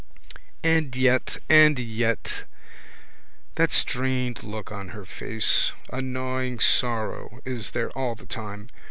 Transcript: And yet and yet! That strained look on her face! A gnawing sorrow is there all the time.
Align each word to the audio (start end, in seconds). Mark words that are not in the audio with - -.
And 0.63 0.95
yet 0.95 1.37
and 1.47 1.77
yet! 1.77 2.45
That 3.53 3.71
strained 3.71 4.41
look 4.41 4.71
on 4.71 4.87
her 4.97 5.05
face! 5.05 5.73
A 5.93 6.01
gnawing 6.01 6.59
sorrow 6.59 7.39
is 7.45 7.69
there 7.69 7.91
all 7.91 8.15
the 8.15 8.25
time. 8.25 8.67